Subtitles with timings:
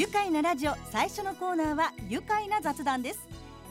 [0.00, 3.20] 愉快なラジオ最初のコーナーは愉快な雑談です。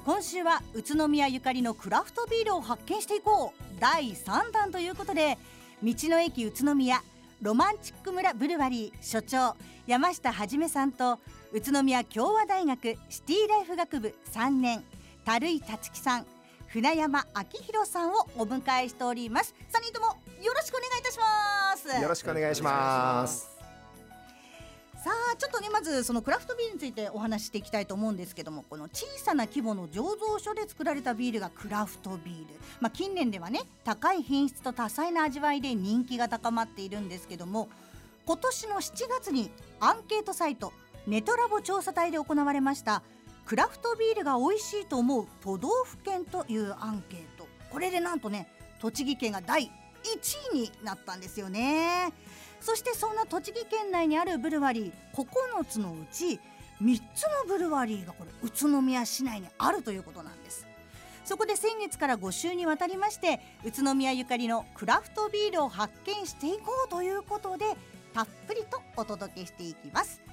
[0.06, 3.80] 今週は宇都宮ゆかりのクラフトビールを発見していこう。
[3.80, 5.40] 第3弾ということで
[5.82, 7.02] 道の駅宇都宮
[7.42, 9.56] ロマンチック村ブルワリー所長
[9.88, 11.18] 山下はじめさんと
[11.52, 14.84] 宇都宮共和大学シティライフ学部3年
[15.26, 16.28] 樽井達樹さん
[16.68, 19.56] 船山明弘さんをお迎えしております。
[19.74, 20.10] 3人とも
[20.44, 22.04] よろしくお願いいたします。
[22.04, 23.59] よろしくお願いします。
[25.04, 32.46] さあちょっとねまずそのクラフトビールについてお話していきたいと思うんですけどもこの小さな規模の醸造所で作られたビールがクラフトビール、
[32.82, 37.70] まあ、近年ではね高い品質と多彩な味わいで人気が高まっているんですけども
[38.26, 39.50] 今年の7月に
[39.80, 40.74] アンケートサイト
[41.08, 43.02] ネトラボ調査隊で行われました
[43.50, 47.48] クラフトビールが美味しいと思う都道府県というアンケート。
[47.72, 48.48] これでなんとね
[48.80, 52.14] 栃木県が第1位になったんですよね。
[52.62, 56.40] そしてそんな栃木県内にあるブルワリー9つのうち
[56.82, 60.66] 3つのブルワリーがこれ宇都宮市内にあるということなんです。
[61.26, 67.66] そこで先月から5週にわたりまして宇都宮ゆかりのクラフトビールを発見していこうということで
[68.14, 70.29] たっぷりとお届けしていきます。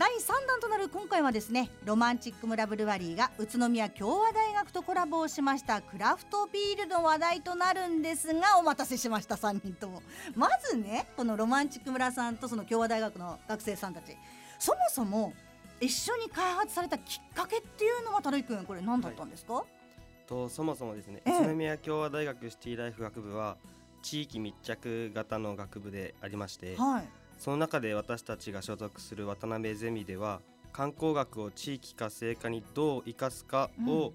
[0.00, 10.02] 第3弾となる今回はですねロマンチック村ブルワリーが宇都宮共和大学とコラボをしましたクラフトビールの話題となるんですがお待たせしました3人とも。
[10.34, 14.16] まずねこのロマンチック村さんとその共和大学の学生さんたち。
[14.58, 15.34] そもそも
[15.82, 23.58] 一緒に開発されたきっかけっていうのは樽井君これ何だったんですか、はい、とそもそもですね、宇都宮共和大学シティライフ学部は
[24.00, 27.08] 地域密着型の学部でありまして、はい、
[27.40, 30.42] その中で私たちが所属する渡辺ゼミでは
[30.74, 34.12] 観光学を地域活性化にどう生かすかを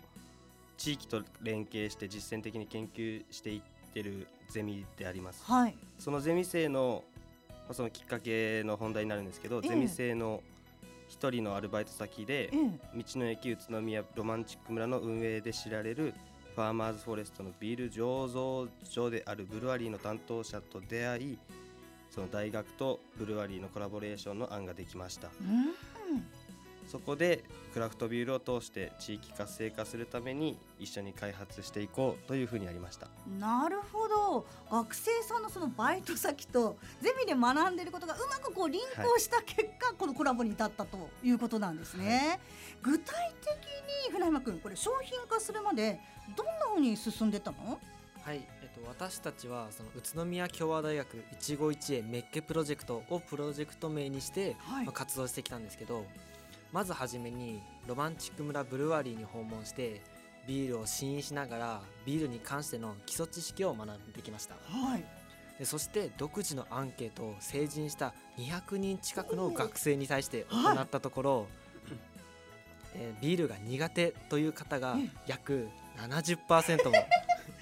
[0.78, 3.62] 地域と連携して実践的に研究していっ
[3.96, 5.44] てるゼミであります。
[5.44, 7.04] はい、そのゼミ生の
[7.72, 10.44] そのきっかけの本題になるんですけど、えゼミ生の
[11.08, 12.58] 一人のアルバイト先で、え
[12.96, 16.14] 道の駅宇都宮ロマンチック村の運営で知られる
[16.56, 21.38] ファーマーズフォレストのビール醸造所であるブルワリーの担当者と出会い
[22.16, 25.28] その大学とブルワリーのコラボレーションの案ができました、
[26.88, 27.44] そこで
[27.74, 33.10] クラフトビールを通して地域活性化するために一緒に開発していこうというふうになりました。
[33.38, 34.46] なるほど。
[34.72, 42.40] 学生さんのそのバイト先とゼミで学んでいることがうまくこうリンクをした結果、はい、このコラボに至ったということなんですね、はい、
[42.82, 43.52] 具体的
[44.08, 46.00] に船山君これ商品化するまで
[46.38, 47.78] どんなふうに進んでたの？
[48.26, 56.06] はい、えっと、私たちはその宇都宮共和大学一期一会メッケプロジェクトをプロジェクト名にして、はい、まあ、活動してきたんですけど
[56.72, 60.02] まずはじめにロマンチック村ブルワリーに訪問して
[60.48, 65.04] ビールを試飲しながらビールに関しての基礎知識を学んできました、はい、
[65.60, 71.48] でそして独自のアンケートを成人した200人近くの学生に対して行ったところ、はい、
[72.96, 74.98] えー、ビールが苦手という方が
[75.28, 76.92] 約70%も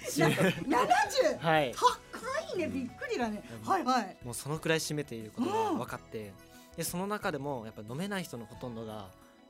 [0.04, 1.74] 70 はい。
[1.74, 4.16] 高いねびっくりだね、うん、はいはい。
[4.24, 6.32] もうそのくらい占めていることが分かって
[6.76, 9.08] でその中でもやっぱ飲めない人のほとんどが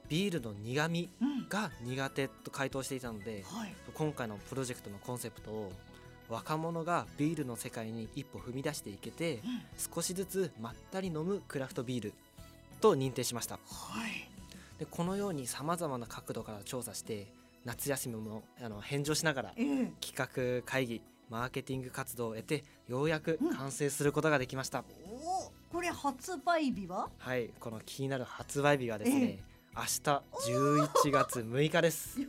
[0.08, 1.08] ビールの苦味
[1.48, 5.72] が苦手と回答していたので、うんはい、今回のプロジェクトのコンセプトを
[6.28, 9.40] 若者がビールの世界に一歩踏み出していけて、うん、
[9.94, 12.14] 少しずつまったり飲むクラフトビール
[12.80, 13.60] と認定しました、は
[14.08, 14.28] い、
[14.78, 17.26] でこのようにさまざまな角度から調査して
[17.64, 19.54] 夏休みもあの返上しながら、
[20.00, 27.08] 企画会議マーケティング活動を得てようやく完成することができました、うん、おこれ発売日は？
[27.18, 29.38] はいこの気になる発売日がですね、
[29.74, 30.22] 明日
[31.02, 32.18] 11月6日です。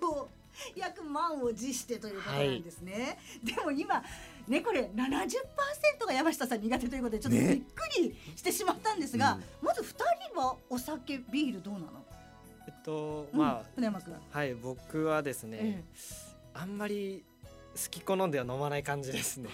[0.74, 4.02] 約満を持してということなんですね、はい、でも今
[4.48, 9.86] ねこれ70%が山下さん苦手ということでちょっとびっくりしてしまったんですが、ねうん、まず2
[10.34, 12.06] 人はお酒ビールどうなの？
[12.86, 14.38] と、まあ。
[14.38, 15.84] はい、僕はですね、ええ、
[16.54, 17.24] あんまり
[17.74, 19.50] 好き好んでは飲まない感じですね。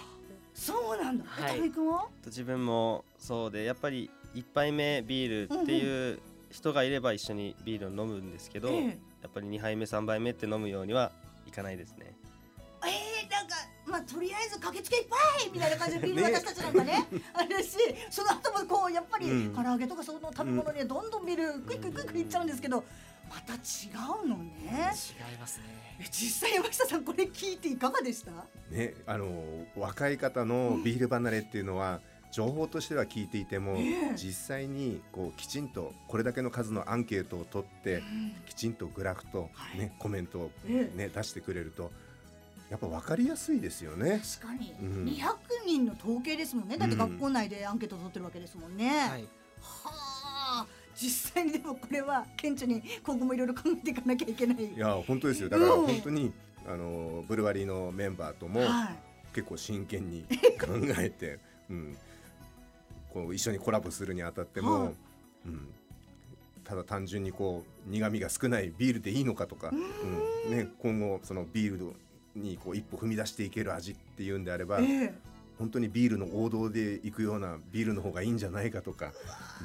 [0.54, 1.24] そうなんだ。
[1.26, 2.08] はい、は？
[2.26, 6.20] 自分もそうで、やっぱり一杯目ビールっていう
[6.50, 8.90] 人がいれば一緒にビールを飲むんですけど、や
[9.26, 11.10] っぱり二杯目三杯目って飲むようには
[11.46, 12.14] いかないですね。
[12.84, 13.54] えー、なんか
[13.86, 17.76] まあとりあえず駆けつけいっぱいみたいな感じでビール私たちなんかね あれし
[18.10, 22.84] その後もこうやっぱり唐揚げとかその食べ物にどんどんビールクイクイクイクいっちゃうんですけど
[23.34, 23.58] また違
[24.24, 24.52] うのね。
[24.68, 25.64] 違いますね。
[26.10, 28.30] 実際山下さんこれ聞いていかがでした？
[28.70, 29.26] ねあの
[29.76, 32.00] 若い方のビール離れっていうのは、
[32.30, 40.50] 情報としては聞いていても、えー、実際にこうきちんとこれだけの数のアンケートを取って、うん、きちんとグラフとね、はい、コメントをね、
[40.96, 41.10] え。
[41.12, 41.90] ー、出してくれると
[42.70, 44.22] やっぱ分かりやすいですよね。
[44.40, 45.36] 確かに、うん、200
[45.66, 46.78] 人の統計ですもんね。
[46.78, 49.28] だって学校内でアンケートを取ってるわけですもんね、うん、はい、は
[49.84, 50.01] あ
[50.94, 54.64] 実際にでもこれは顕著に今後もいろいろ考えていかなきゃいけない。
[54.64, 55.48] いや本当ですよ。
[55.48, 56.32] だから本当に、
[56.66, 58.60] うん、あのブルワリーのメンバーとも、
[59.34, 60.24] 結構真剣に
[60.60, 60.68] 考
[60.98, 61.38] えて、
[61.70, 61.96] うん、
[63.12, 64.92] こう一緒にコラボするにあたっても、はい、
[65.46, 65.68] うん、
[66.64, 70.56] ただ単純にこう苦味が少ないビールでいいのかとか、うん。
[70.56, 71.94] ね、今後そのビール
[72.34, 75.12] にこう一歩踏み出していける味っていうんであれば、えー、
[75.62, 79.12] 本当にビールの王道でいくようなビールの方がいいんじゃないかとか、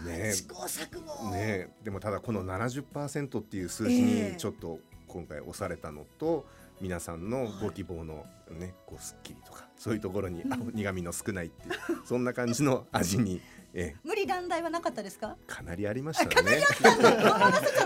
[0.06, 0.32] ね。
[0.32, 1.32] 試行錯誤。
[1.32, 6.46] ね、でもただこの70%っていう数字にちょっと今回押されたのと、
[6.78, 11.74] えー、皆さんのご希望のね、こうすっきりとかそういうところに、うん、苦味の少ないっていう
[12.06, 13.42] そんな感じの味に。
[13.74, 15.36] え無理難題はなかったですか？
[15.48, 16.36] かなりありましたね。
[16.36, 16.68] かなりあ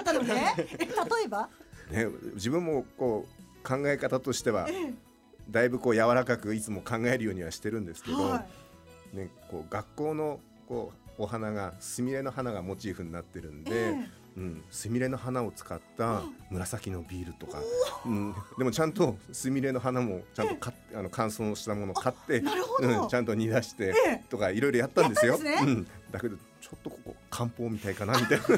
[0.02, 0.14] った。
[0.14, 0.54] のね。
[0.58, 0.86] 例
[1.26, 1.50] えば？
[1.90, 3.26] ね自分もこ
[3.64, 4.68] う考え方としては、
[5.50, 8.46] だいぶこう柔らかくいつも考えるようにはしてるんですけど、は
[9.14, 13.96] い、ね、こう学校のこうお花がすみれの花がモチーフになってるんで、え
[14.38, 17.60] うん、すみれの花を使った紫のビールとか、
[18.06, 22.42] うん、でもちゃんとすみれの花もちゃんとかあの乾燥したものを買って、
[22.80, 23.94] うん、ちゃんと煮出して
[24.30, 25.38] とかいろいろやったんですよ。
[25.38, 28.46] すね、うん、だけどちょっとここ漢方みたいかなみたいな。
[28.48, 28.56] 商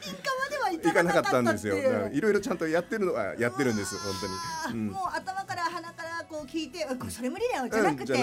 [0.00, 0.39] 品化
[0.76, 1.76] まではいかなかったんですよ。
[2.12, 4.14] いろいろちゃんとやってるのはやってるんです本
[4.70, 4.80] 当に。
[4.80, 8.14] うん、もう頭から鼻からこう聞いて、それ無理だよじゃなくて、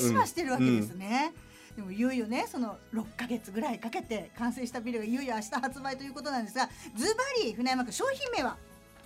[0.00, 1.32] 試しはしてるわけですね。
[1.76, 8.58] でもいよいよねその6か月ぐらいかけて完成したビルがいよいよ明日発売ということなんですがズバリ船山君商品名は？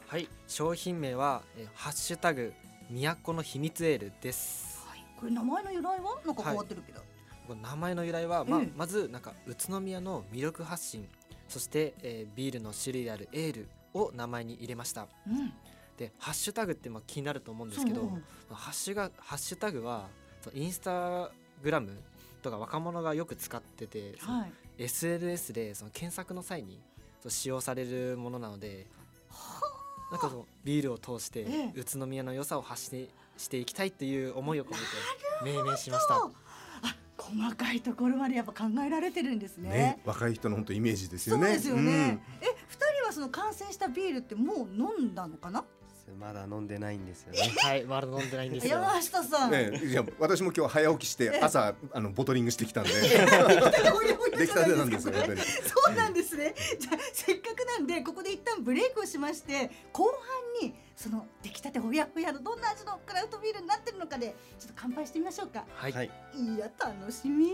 [0.08, 2.52] はい商品名はえハッシュタグ
[2.90, 6.18] 都の秘密エールです、はい、これ名前の由来は？
[6.26, 11.06] なんか変わってるけど、はい、名前の由来は、まあ、まずなんか宇都宮の魅力発信
[11.48, 15.52] そして、えー、ビールの種類であるエールを名前に入れました、うん、
[15.96, 18.10] でハッシュタグってまあ気になると思うんですけど
[18.50, 20.06] ハッシュがハッシュタグは
[20.54, 21.30] インスタ
[21.62, 21.90] グラム
[22.42, 24.46] とか若者がよく使ってて、は
[24.78, 26.80] い、SNS でその検索の際に
[27.26, 28.86] 使用されるものなので
[30.10, 31.44] なんかそのビールを通して
[31.74, 34.76] 宇都宮の良さを発信していきたいっていう思いを込め
[35.52, 36.45] て命名しました。
[37.26, 39.68] 細かいところまでやっぱ考えられてるんですね。
[39.68, 41.44] ね若い人の本当イメージですよね。
[41.46, 41.82] そうですよね。
[41.82, 42.20] うん、え、
[42.68, 45.64] 二人はその感染したビールってもう飲んだのかな？
[46.14, 47.52] まだ飲んでないんですよね。
[47.62, 48.78] はい、まだ飲んでないんですよ。
[48.78, 49.50] 山下さん。
[49.50, 52.90] ね、いや、私も今日早起きして朝あのボトリングしてきたんで。
[54.36, 55.14] できたてなんですよ。
[55.14, 56.54] そうなんですね。
[56.78, 60.04] じゃせっかくなんでここで一旦ブレイクをしまして後
[60.60, 65.64] 半にその出来たてほやほやのどんな味のクラフトビールになってるのかでちょっと乾杯してみましょうか。
[65.74, 65.92] はい。
[65.92, 67.52] いや楽しみ。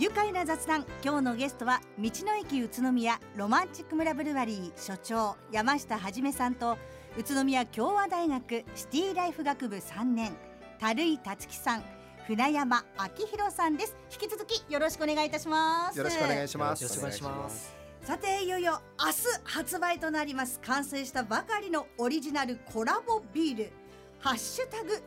[0.00, 0.86] 愉快な雑談。
[1.04, 6.78] 今日のゲストは道の駅宇都宮ロマンチック村ブルワリー所長山下はじめさんと
[7.18, 10.32] 宇都宮共和大学シティライフ学部3年
[10.78, 11.84] 樽井達樹さん
[12.26, 12.82] 船山
[13.18, 13.96] 明弘さんです。
[14.10, 15.98] 引き続きよろしくお願いいたします。
[15.98, 16.82] よろしくお願いします。
[16.82, 17.76] よろしくお願いします。
[18.00, 19.14] さていよいよ明日
[19.44, 20.60] 発売となります。
[20.60, 23.72] 完成したばかりのオリジナルコラボビール。
[24.20, 25.02] ハッシュタグ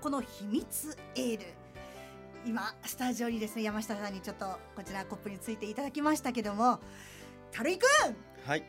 [0.00, 1.57] 都の秘密エール
[2.48, 6.80] 今スタジオにですね山下さんにちょっとこちらコップについていただきましたけども
[7.52, 7.86] 樽井くん
[8.48, 8.64] はい。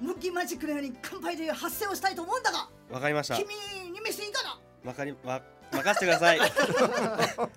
[0.00, 3.34] ムッキーマジックのように乾杯という発声をしたいと思うんだがわかりました。
[3.34, 3.48] 君
[3.92, 4.44] に見せていいか
[4.84, 4.88] な？
[4.88, 5.42] わかりわ
[5.72, 6.38] 任せてください。
[6.38, 6.50] 任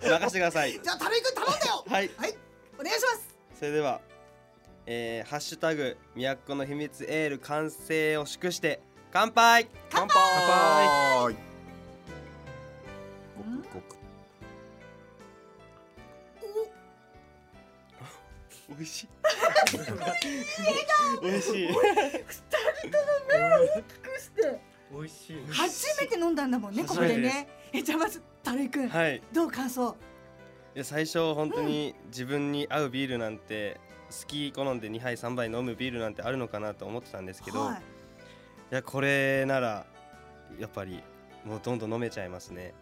[0.02, 0.72] せてください。
[0.72, 1.84] じゃあ樽井くん頼んだよ。
[1.88, 2.38] はい、はい、
[2.80, 3.38] お願いします。
[3.60, 4.02] それでは
[4.88, 8.82] えー、ハッシュタグ都の秘密エール完成を祝して
[9.12, 9.70] 乾杯。
[9.92, 10.18] 乾杯。
[10.48, 11.53] 乾杯
[18.76, 19.08] 美味しい。
[21.22, 21.68] 美味しい。
[21.68, 24.62] 二人とも目を大きくして。
[24.92, 25.36] 美味しい。
[25.52, 27.48] 初めて飲んだんだもんね、ここでね。
[27.72, 28.90] え、じゃあまず、たるいくん。
[28.90, 29.22] はい。
[29.32, 29.96] どう感想？
[30.76, 33.80] いや、最初本当に自分に合うビールなんて。
[34.14, 37.80] 好き好んで2杯3杯飲むビールなんてあるのかなと思ってたんですけど、はい、い
[38.70, 39.88] やこれなら
[40.60, 41.02] やっぱり
[41.44, 42.76] もうどんどん飲めちゃいますね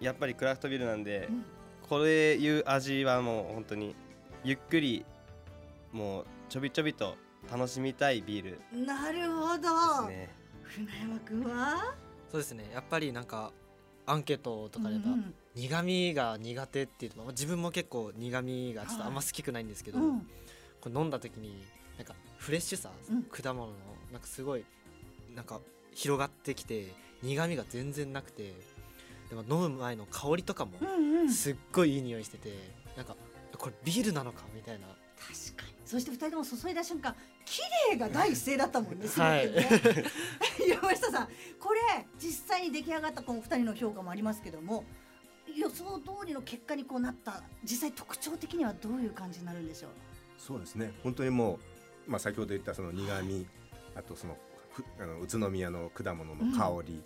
[0.00, 1.46] やっぱりクラフトビールなんで、うん、
[1.88, 3.96] これいう味はもう本当に
[4.44, 5.04] ゆっくり
[5.92, 7.16] もうちょびちょびと
[7.50, 10.28] 楽しみたいビールなるほど、ね、
[10.62, 11.94] 船山君は？
[12.30, 12.70] そうですね。
[12.72, 13.52] やっぱりなんか
[14.06, 20.18] アンケートとかでば、うんうん、苦味が苦手っていうと自分も結構苦味がちょっとあんま好きくないんですけど、はいうん、
[20.80, 21.62] これ飲んだ時に
[21.98, 23.74] なんかフレッシュさ、うん、果物の
[24.12, 24.64] なんかすごい
[25.36, 25.60] なんか
[25.94, 28.54] 広がってきて苦味が全然なくて
[29.30, 30.72] でも飲む前の香りとかも
[31.30, 32.50] すっごいいい匂いしてて、
[32.96, 33.14] なんか
[33.62, 34.88] これビールなのかみたいな。
[34.88, 35.72] 確かに。
[35.86, 37.14] そして二人とも注いだ瞬間
[37.44, 37.60] 綺
[37.92, 39.52] 麗が第一声だったもんね はい、
[40.66, 41.28] 山 下さん
[41.60, 41.80] これ
[42.18, 44.84] 実際に出来上がったこの二人の評価もありますけども
[45.54, 49.90] 予想通りの結果にこうなった実際特徴的にはどういう感じになるんでしょう？
[50.38, 50.94] そうですね。
[51.02, 51.58] 本当にも
[52.08, 53.46] う、まあ、先ほど言ったその苦味、はい、
[53.96, 54.38] あとその
[54.98, 57.02] あの宇都宮の果物の香り、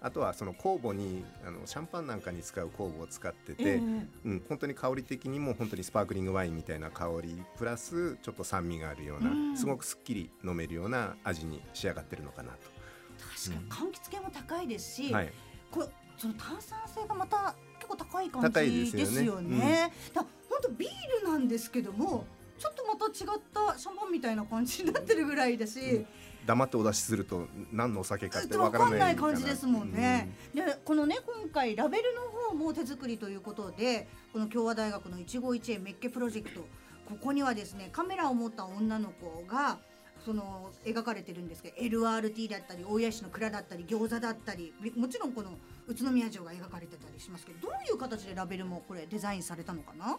[0.00, 12.58] あとはその酵母にあのシャンパンなんかに使う酵母を使ってて、えー、うん、本当に香り的にも本当にスパークリングワインみたいな香りプラスちょっと酸味があるような、うん、すごくすっきり飲めるような味に仕上がってるのかなと。
[13.18, 15.32] 確かに柑橘系も高いですし、はい、
[15.70, 19.56] これその炭酸性がまた結構高い感じですよね。
[19.56, 19.92] ね。
[20.14, 20.26] うん、本
[20.62, 22.26] 当ビールなんですけども
[22.58, 26.06] ちょっとまた違ったシャンパンみたいな感じになってるぐらいだし、うん、
[26.48, 30.34] 黙ってお出しすると何のお酒かってわからない感じですもんね。
[30.54, 36.62] うん、でこのね今回ラベルの方も手作りということでこの共和大学の一期一会メッケプロジェクト
[37.06, 39.78] ここにはですねカメラを持った女の子が
[40.24, 45.50] その描かれてるんですけど LRT だったり大谷市の蔵だったり餃子だったりもちろんこの
[45.86, 50.18] 宇都宮城が描かれてたりしますけどどういう形でラベルもこれデザインされたのかな？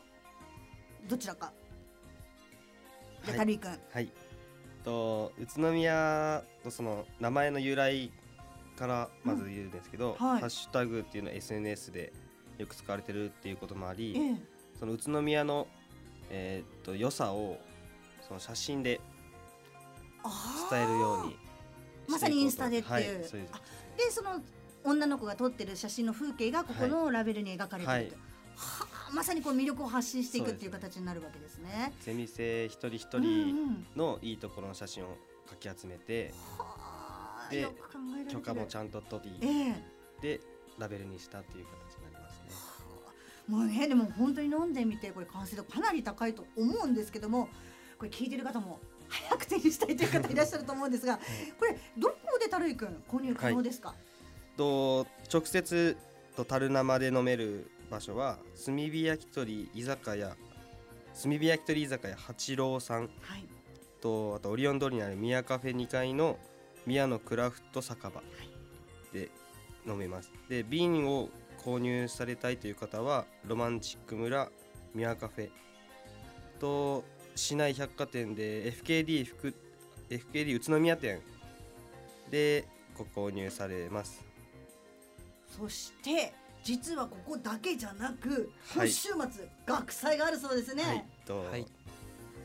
[1.09, 1.51] どちらか。
[3.25, 3.59] じゃあ、はい、君。
[3.93, 4.28] はい
[4.83, 8.11] と宇都宮のその名前の由来
[8.77, 12.13] からまず言うんですけど、うんはい、ハッシュタグっていうのは SNS で
[12.57, 14.35] よく使われてるっていうこともあり、ええ、
[14.79, 15.67] その宇都宮の、
[16.29, 17.59] えー、っと良さを
[18.27, 18.99] その写真で
[20.69, 21.37] 伝えるように
[22.07, 24.41] まさにインスタでっていう、はい、でその
[24.83, 28.05] 女の子が撮ってる写真の風景がここのラベルに描かれてると、はい。
[28.05, 28.09] は
[28.81, 31.93] あ、まさにこう魅力を発信していくっていう形になるわけですね。
[32.01, 36.33] ゼミ生一人一人のいいところの写真をかき集めて、
[37.51, 40.41] うんうん、で許可もちゃんと取り、えー、で
[40.77, 42.79] ラベルにしたっていう形になりますね。
[43.47, 47.49] もうねでも本当に飲んでみてこれ完成度かなり高いと思うんですけども
[47.97, 51.17] これ聞いてる方も早く手にしたいという方いらっしゃると思うんですが、
[51.57, 53.97] これどこでたるいくん購入可能ですか、はい、
[54.57, 55.97] と直接
[56.35, 60.35] と樽生で飲める場所は炭火焼き鳥居酒屋
[61.21, 63.45] 炭火焼き鳥居酒屋八郎さん、はい、
[64.01, 66.37] とあとオリオン通りにある宮カフェ2階の
[66.85, 68.21] 宮のクラフト酒場
[69.13, 69.29] で
[69.85, 70.31] 飲めます。
[70.47, 71.29] で瓶を
[71.63, 74.49] 購入されたいという方はロマンチック村
[74.93, 75.49] 宮カフェ。
[76.59, 77.03] と
[77.35, 79.53] 市内百貨店で FKD, 福
[80.09, 81.21] FKD 宇都宮店
[82.29, 82.65] で
[82.97, 84.25] ご購入されます。
[85.47, 90.83] そして実はここだけじゃなく、今週末学祭があるそうですね。
[90.83, 91.65] はい、と、はい、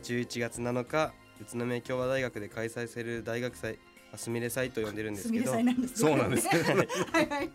[0.02, 3.78] 11月7日宇都宮共和大学で開催される大学祭
[4.16, 6.49] すみれ祭と呼んでるんですけど、そうなんです。
[6.49, 7.50] はいはい。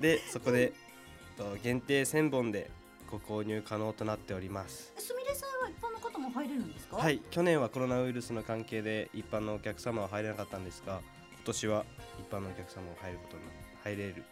[0.00, 0.72] でそこで
[1.36, 2.70] と限定1000本で
[3.10, 4.92] ご購入可能となっております。
[4.96, 6.96] すみれ祭は一般の方も入れるんですか？
[6.96, 11.00] はい、去年はコロナウイルスの関係で一般のお客様は入れなかったんですが、
[11.34, 11.84] 今年は
[12.18, 13.42] 一般のお客様も入ることに
[13.84, 14.24] 入れる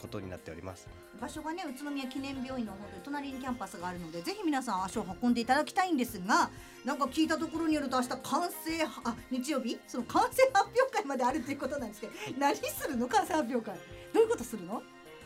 [0.00, 0.88] ことになっております。
[1.20, 6.50] 場所がね宇都宮記念病院の本当に隣にキャンパスがあるのでぜひ皆さん足を運んでいただきたいんですが
[6.84, 9.78] なんか聞いたところによると明日完成あ日曜日？
[9.88, 13.08] その完成発表会まであるということなんですけど何するの？
[13.08, 13.76] 完成発表会。
[14.14, 14.82] どういうことするの？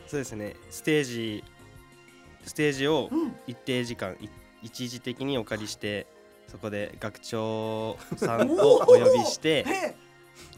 [0.07, 0.55] そうですね。
[0.69, 1.43] ステージ
[2.45, 3.09] ステージを
[3.47, 4.29] 一定時間、うん、
[4.63, 6.07] 一時的にお借りして
[6.47, 9.95] そこで学長さんをお呼びして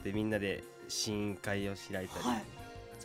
[0.03, 2.43] でみんなで試飲会を開いたり、はい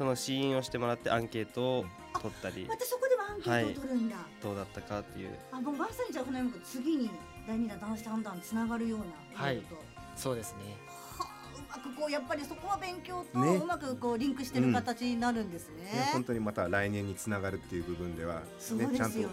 [0.00, 1.84] その試飲をしてもらってアンケートを
[2.22, 2.64] 取ったり。
[2.64, 5.28] またそこでもアンケートを取るんだ、はい、どうだったかっていう。
[5.52, 7.10] あもうまさにじゃあ船山君次に
[7.46, 9.04] 第二弾男子判断つながるような
[9.34, 9.62] はい。
[10.16, 10.74] そうですね。
[10.86, 10.89] ま
[11.80, 15.84] くこうやっぱりそこは勉強とうまくこうリンクしてる形になるんですね。
[15.84, 18.40] ね本当にまた来年につながるっていう部分では、ね、
[18.86, 18.96] ね。
[18.96, 19.26] ちゃんと、ね、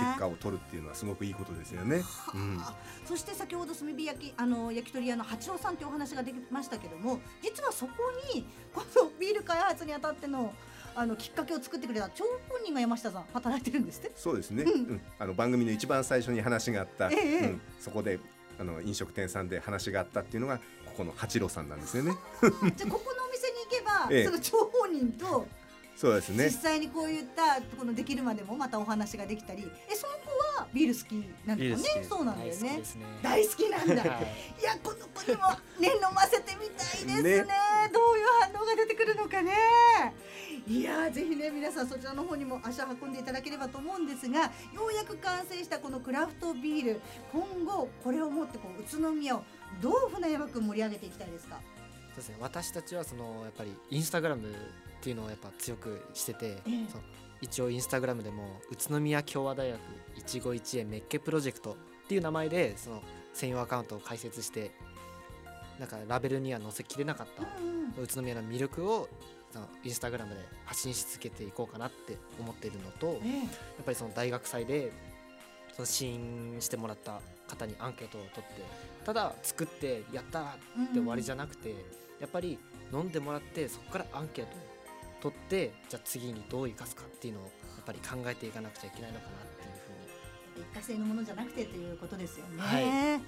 [0.00, 2.02] 結果を取るっていうのはすごくいいことですよね。
[2.34, 2.60] うん、
[3.06, 7.92] そして先ほど炭火焼きあの焼き鳥屋の八郎さんというお話ができましたけども実はそこ
[8.34, 10.52] にこのビール開発にあたっての
[10.94, 14.12] あのきっかけを作ってくれた張本人が山下さん働いてるんですって？
[14.16, 18.18] そうですね、うん、あの番組の一番最初に話があった、えそこで
[18.58, 20.60] あの飲食店さんで話があったっていうのが
[21.00, 22.12] ここの八郎さんなんですよね。
[22.76, 25.46] じゃあここのお店に行けば、ええ、その張本人と
[25.96, 26.44] そうですね。
[26.44, 31.12] 実際にこういったこのできるまでもまたお話ができたりえその子はビール好き
[31.46, 32.06] なんですかね。
[32.06, 32.82] そうなんだよね。
[33.22, 35.42] 大好きなんだ、はい、いやこの子にも
[35.78, 37.46] ね飲ませてみたいですね、ね、
[37.92, 39.52] どういう反応が出てくるのかね。
[40.66, 44.50] いやぜひね皆さんそちらの方にも足を運んでいただければと思うんですがよ
[44.90, 47.00] うやく完成したこのクラフトビール
[47.32, 49.42] 今後これをもってこう宇都宮を
[49.80, 51.60] どう船山君盛り上げていきたいですか？
[52.08, 52.36] そうですね。
[52.40, 54.54] 私たちはそのやっぱりインスタグラムっ
[55.00, 56.86] ていうのをやっぱ強くしてて、ええ、
[57.40, 59.80] 一応インスタグラムでも宇都宮共和大学
[60.16, 61.72] 一期一会メッケプロジェクト
[62.04, 64.72] っていう名前でその専用アカウントを開設して
[65.78, 67.44] なんかラベルには載せきれなかった
[68.02, 69.08] 宇都宮の魅力を
[69.82, 73.44] インスタグラムで発信し続けていこうかなって思っているのと、えー、や
[73.80, 74.92] っぱりその大学祭で
[75.74, 78.62] その試飲してもらった方にアンケートを取って
[79.04, 80.44] ただ作ってやったっ
[80.92, 81.76] て終わりじゃなくて、うん、
[82.20, 82.58] やっぱり
[82.92, 87.48] 飲んでもらってそこからアンケートを取ってじゃあ次にどう生かすかっていうのをや
[87.82, 89.70] っぱり考えていかなくちゃいけないのかなっていう
[90.54, 92.62] ふうに一過性のものじゃなくてということですよね。
[92.62, 93.20] はい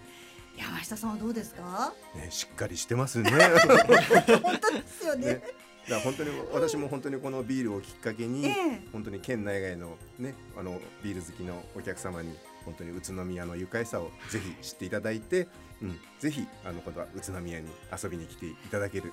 [0.54, 1.94] 山下さんはどうですか？
[2.14, 3.30] ね、しっかりしてますね。
[4.42, 5.26] 本当ですよね。
[5.28, 5.42] ね
[5.88, 15.48] だ本当に私も本当にこのビールをきっかけに、えー、本当に県内外のねあのビール好きのお客様に本当に宇都宮の愉快さをぜひ知っていただいて
[15.82, 17.68] うん、ぜひあの今度は宇都宮に
[18.02, 19.12] 遊びに来ていただける、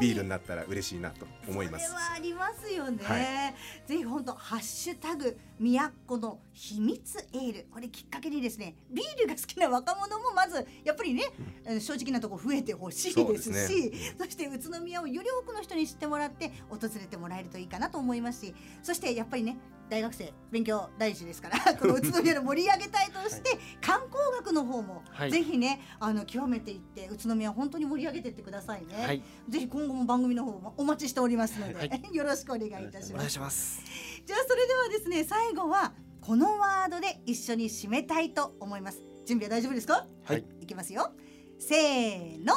[0.00, 1.86] ビールになったら嬉しいなと思います。
[1.86, 2.98] それはありますよね。
[3.02, 3.54] はい、
[3.86, 7.66] ぜひ本当ハッシュタグ都の秘密エール。
[7.70, 11.24] これきっかけにですねビールが好きな若者もまずやっぱりね、
[11.66, 19.58] うん、正直なとこ増えてほしいですしそ、ね,、して宇都宮をより多くの人に知ってもらって訪れてもらえるといいかなと思いますしそしてやっぱりね
[19.90, 33.14] 大学生勉強大事ですから この宇都宮を盛り上げたいとして、はい、観光学の方も、ぜひねあの極めていって宇都宮本当に盛り上げていってくださいね、はい、ぜひ今後も番組の方もお待ちしておりますので、はい、 よろしくお願いいたします。
[33.14, 33.82] お願いします。
[34.26, 39.02] じゃあそれではですね最後はこのワードで一緒に締めたいと思います。
[39.26, 40.06] 準備は大丈夫ですか？
[40.24, 41.12] はいいきますよ。
[41.58, 42.54] せーの。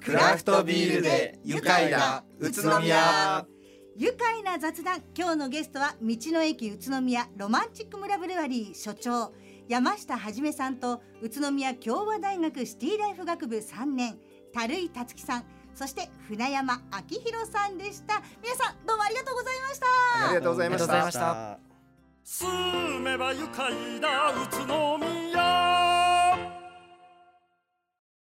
[0.00, 3.46] クラフトビールで愉快な宇都宮。
[3.96, 5.02] 愉快な雑談。
[5.16, 9.32] 今日のゲストは道の駅宇都宮ロマンチック村ブルワリー所長
[9.68, 14.18] 山下はじめさんと宇都宮共和大学シティライフ学部3年
[14.54, 15.44] 樽井達樹さん
[15.74, 18.22] そして船山明弘さんでした。
[18.42, 19.86] 皆さんどうもありがとうございました。
[20.26, 21.58] ありがとうございました。
[22.24, 25.67] 住めば愉快な宇都宮